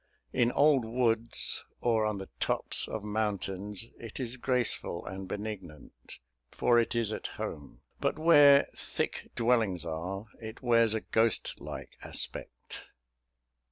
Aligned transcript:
In 0.33 0.51
old 0.53 0.83
woods, 0.83 1.63
or 1.79 2.07
on 2.07 2.17
the 2.17 2.27
tops 2.39 2.87
of 2.87 3.03
mountains, 3.03 3.85
it 3.99 4.19
is 4.19 4.35
graceful 4.37 5.05
and 5.05 5.27
benignant, 5.27 6.17
for 6.51 6.79
it 6.79 6.95
is 6.95 7.11
at 7.11 7.27
home; 7.37 7.81
but 7.99 8.17
where 8.17 8.67
thick 8.75 9.29
dwellings 9.35 9.85
are, 9.85 10.25
it 10.41 10.63
wears 10.63 10.95
a 10.95 11.01
ghost 11.01 11.57
like 11.61 11.99
aspect. 12.01 12.85